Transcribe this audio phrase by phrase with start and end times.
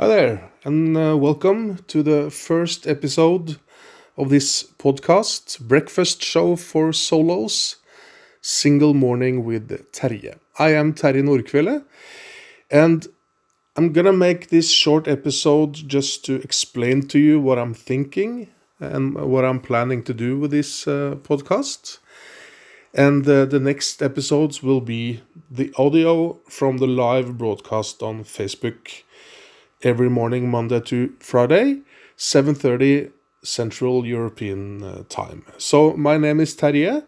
[0.00, 3.58] Hi there, and uh, welcome to the first episode
[4.16, 7.76] of this podcast, Breakfast Show for Solos,
[8.40, 10.38] Single Morning with Terje.
[10.58, 11.84] I am Terje Nordkvele,
[12.70, 13.08] and
[13.76, 18.48] I'm gonna make this short episode just to explain to you what I'm thinking
[18.78, 21.98] and what I'm planning to do with this uh, podcast.
[22.94, 25.20] And uh, the next episodes will be
[25.50, 29.02] the audio from the live broadcast on Facebook
[29.82, 31.82] every morning, Monday to Friday,
[32.16, 33.10] 7:30
[33.42, 35.44] Central European uh, time.
[35.58, 37.04] So my name is Terje.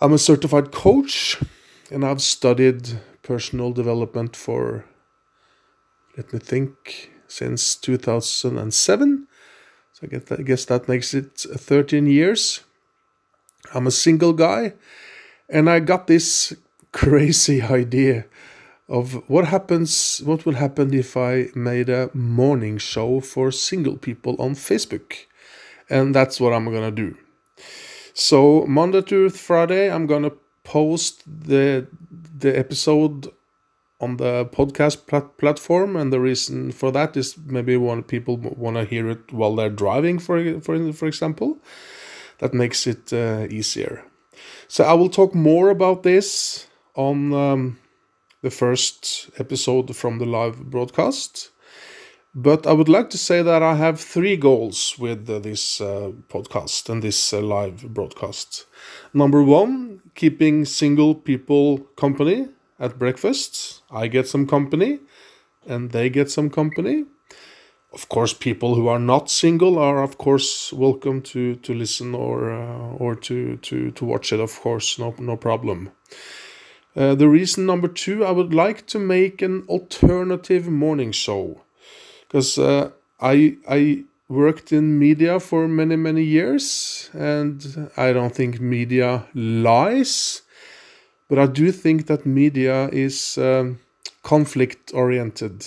[0.00, 1.40] I'm a certified coach,
[1.90, 4.84] and I've studied personal development for,
[6.16, 9.28] let me think, since 2007.
[9.92, 12.64] So I guess that, I guess that makes it 13 years.
[13.74, 14.72] I'm a single guy,
[15.48, 16.54] and I got this
[16.92, 18.24] crazy idea
[18.90, 24.34] of what happens what will happen if I made a morning show for single people
[24.38, 25.26] on Facebook.
[25.88, 27.16] And that's what I'm gonna do.
[28.12, 30.32] So Monday to Friday I'm gonna
[30.64, 33.28] post the the episode
[34.00, 38.76] on the podcast plat- platform and the reason for that is maybe one people want
[38.76, 41.58] to hear it while they're driving for for for example
[42.38, 44.02] that makes it uh, easier
[44.68, 47.78] so i will talk more about this on um,
[48.42, 51.50] the first episode from the live broadcast.
[52.34, 56.12] But I would like to say that I have three goals with uh, this uh,
[56.28, 58.66] podcast and this uh, live broadcast.
[59.12, 63.82] Number one, keeping single people company at breakfast.
[63.90, 65.00] I get some company
[65.66, 67.04] and they get some company.
[67.92, 72.52] Of course, people who are not single are, of course, welcome to, to listen or
[72.52, 74.38] uh, or to, to, to watch it.
[74.38, 75.90] Of course, no no problem.
[76.96, 81.60] Uh, the reason number two, I would like to make an alternative morning show
[82.26, 88.60] because uh, I I worked in media for many many years, and I don't think
[88.60, 90.42] media lies,
[91.28, 93.78] but I do think that media is um,
[94.22, 95.66] conflict oriented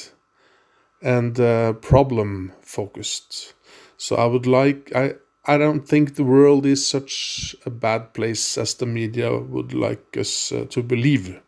[1.02, 3.54] and uh, problem focused.
[3.98, 5.16] So I would like I
[5.46, 10.16] I don't think the world is such a bad place as the media would like
[10.18, 11.42] us uh, to believe.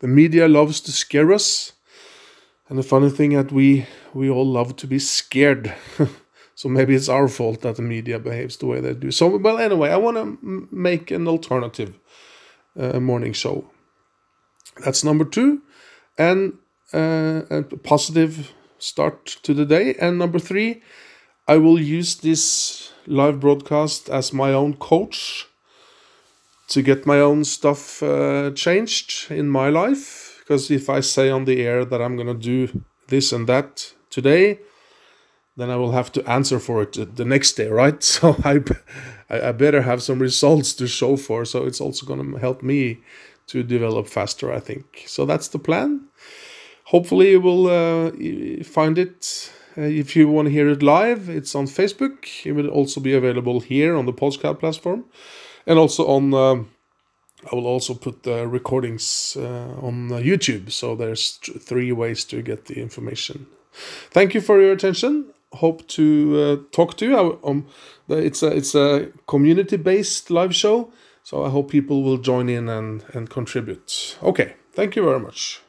[0.00, 1.72] The media loves to scare us,
[2.68, 5.74] and the funny thing that we we all love to be scared.
[6.54, 9.10] so maybe it's our fault that the media behaves the way they do.
[9.10, 11.98] So well, anyway, I want to make an alternative
[12.78, 13.70] uh, morning show.
[14.84, 15.60] That's number two,
[16.16, 16.54] and
[16.94, 19.94] uh, a positive start to the day.
[20.00, 20.82] And number three,
[21.48, 25.46] I will use this live broadcast as my own coach
[26.68, 30.36] to get my own stuff uh, changed in my life.
[30.40, 33.94] Because if I say on the air that I'm going to do this and that
[34.10, 34.58] today,
[35.56, 38.02] then I will have to answer for it the next day, right?
[38.02, 38.60] So I,
[39.30, 41.46] I better have some results to show for.
[41.46, 42.98] So it's also going to help me
[43.46, 45.04] to develop faster, I think.
[45.06, 46.08] So that's the plan.
[46.84, 48.10] Hopefully, you will uh,
[48.64, 52.26] find it if you want to hear it live, it's on Facebook.
[52.44, 55.04] It will also be available here on the podcast platform,
[55.66, 56.34] and also on.
[56.34, 56.70] Um,
[57.52, 60.72] I will also put the recordings uh, on uh, YouTube.
[60.72, 63.46] So there's three ways to get the information.
[64.10, 65.26] Thank you for your attention.
[65.52, 67.38] Hope to uh, talk to you.
[67.44, 67.66] Um,
[68.08, 72.68] it's a it's a community based live show, so I hope people will join in
[72.68, 74.18] and and contribute.
[74.22, 75.62] Okay, thank you very much.